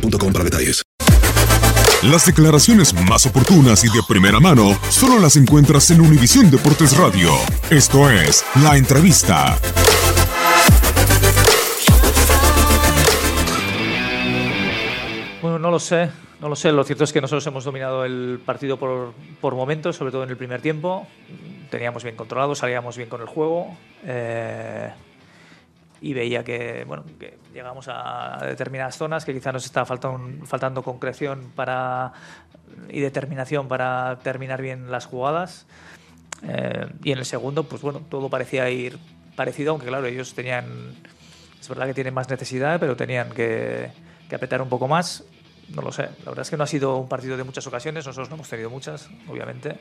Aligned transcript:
para 0.00 0.44
detalles. 0.44 0.82
Las 2.02 2.26
declaraciones 2.26 2.94
más 3.08 3.26
oportunas 3.26 3.84
y 3.84 3.88
de 3.88 4.02
primera 4.08 4.40
mano 4.40 4.76
solo 4.88 5.20
las 5.20 5.36
encuentras 5.36 5.88
en 5.92 6.00
Univisión 6.00 6.50
Deportes 6.50 6.96
Radio. 6.96 7.30
Esto 7.70 8.10
es 8.10 8.44
La 8.62 8.76
Entrevista. 8.76 9.56
Bueno, 15.40 15.60
no 15.60 15.70
lo 15.70 15.78
sé, 15.78 16.10
no 16.40 16.48
lo 16.48 16.56
sé. 16.56 16.72
Lo 16.72 16.82
cierto 16.82 17.04
es 17.04 17.12
que 17.12 17.20
nosotros 17.20 17.46
hemos 17.46 17.64
dominado 17.64 18.04
el 18.04 18.40
partido 18.44 18.78
por, 18.78 19.12
por 19.40 19.54
momentos, 19.54 19.94
sobre 19.94 20.10
todo 20.10 20.24
en 20.24 20.30
el 20.30 20.36
primer 20.36 20.60
tiempo. 20.60 21.06
Teníamos 21.70 22.02
bien 22.02 22.16
controlado, 22.16 22.56
salíamos 22.56 22.96
bien 22.96 23.08
con 23.08 23.20
el 23.20 23.28
juego. 23.28 23.76
Eh, 24.04 24.90
y 26.02 26.12
veía 26.12 26.42
que, 26.42 26.84
bueno, 26.84 27.04
que 27.18 27.38
llegamos 27.54 27.86
a 27.88 28.38
determinadas 28.44 28.96
zonas 28.96 29.24
que 29.24 29.32
quizá 29.32 29.52
nos 29.52 29.64
está 29.64 29.86
faltando, 29.86 30.44
faltando 30.44 30.82
concreción 30.82 31.52
para, 31.54 32.12
y 32.90 33.00
determinación 33.00 33.68
para 33.68 34.18
terminar 34.22 34.60
bien 34.60 34.90
las 34.90 35.06
jugadas. 35.06 35.66
Eh, 36.42 36.86
y 37.04 37.12
en 37.12 37.18
el 37.18 37.24
segundo, 37.24 37.64
pues 37.64 37.82
bueno, 37.82 38.02
todo 38.10 38.28
parecía 38.28 38.68
ir 38.68 38.98
parecido, 39.36 39.70
aunque 39.70 39.86
claro, 39.86 40.06
ellos 40.06 40.34
tenían, 40.34 40.66
es 41.60 41.68
verdad 41.68 41.86
que 41.86 41.94
tienen 41.94 42.12
más 42.12 42.28
necesidad, 42.28 42.80
pero 42.80 42.96
tenían 42.96 43.30
que, 43.30 43.92
que 44.28 44.34
apretar 44.34 44.60
un 44.60 44.68
poco 44.68 44.88
más 44.88 45.24
no 45.74 45.80
lo 45.80 45.92
sé. 45.92 46.02
La 46.02 46.26
verdad 46.26 46.40
es 46.42 46.50
que 46.50 46.56
no 46.56 46.64
ha 46.64 46.66
sido 46.66 46.98
un 46.98 47.08
partido 47.08 47.36
de 47.36 47.44
muchas 47.44 47.66
ocasiones. 47.66 48.06
Nosotros 48.06 48.28
no 48.28 48.34
hemos 48.34 48.48
tenido 48.48 48.68
muchas, 48.68 49.08
obviamente. 49.28 49.76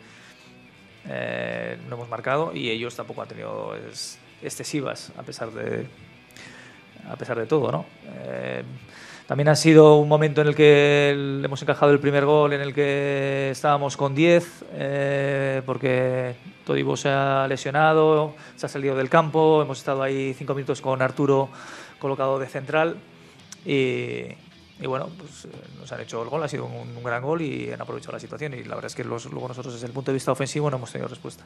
Eh, 1.05 1.77
no 1.89 1.95
hemos 1.95 2.09
marcado 2.09 2.53
y 2.53 2.69
ellos 2.69 2.95
tampoco 2.95 3.23
han 3.23 3.27
tenido 3.27 3.75
excesivas, 4.41 5.11
a 5.17 5.23
pesar 5.23 5.51
de, 5.51 5.87
a 7.09 7.15
pesar 7.15 7.37
de 7.37 7.45
todo, 7.45 7.71
¿no? 7.71 7.85
Eh, 8.25 8.63
también 9.27 9.47
ha 9.47 9.55
sido 9.55 9.95
un 9.95 10.09
momento 10.09 10.41
en 10.41 10.47
el 10.47 10.55
que 10.55 11.11
hemos 11.43 11.61
encajado 11.61 11.93
el 11.93 11.99
primer 11.99 12.25
gol, 12.25 12.51
en 12.51 12.61
el 12.61 12.73
que 12.73 13.49
estábamos 13.51 13.95
con 13.95 14.13
10, 14.13 14.65
eh, 14.73 15.61
porque 15.65 16.35
Todibo 16.65 16.97
se 16.97 17.07
ha 17.09 17.47
lesionado, 17.47 18.35
se 18.57 18.65
ha 18.65 18.69
salido 18.69 18.95
del 18.95 19.09
campo, 19.09 19.61
hemos 19.61 19.77
estado 19.77 20.03
ahí 20.03 20.33
cinco 20.37 20.53
minutos 20.53 20.81
con 20.81 21.01
Arturo 21.01 21.49
colocado 21.97 22.39
de 22.39 22.47
central 22.47 22.97
y, 23.65 24.25
y 24.81 24.87
bueno, 24.87 25.09
pues 25.17 25.45
eh, 25.45 25.49
nos 25.79 25.91
han 25.91 26.01
hecho 26.01 26.23
el 26.23 26.29
gol, 26.29 26.43
ha 26.43 26.47
sido 26.47 26.65
un, 26.65 27.03
gran 27.03 27.21
gol 27.21 27.41
y 27.41 27.71
han 27.71 27.81
aprovechado 27.81 28.13
la 28.13 28.19
situación 28.19 28.55
y 28.55 28.63
la 28.63 28.75
verdad 28.75 28.87
es 28.87 28.95
que 28.95 29.03
los, 29.03 29.25
luego 29.25 29.47
nosotros 29.47 29.75
desde 29.75 29.85
el 29.85 29.93
punto 29.93 30.11
de 30.11 30.15
vista 30.15 30.31
ofensivo 30.31 30.69
no 30.71 30.77
hemos 30.77 30.91
tenido 30.91 31.07
respuesta. 31.07 31.45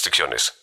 restricciones. 0.01 0.53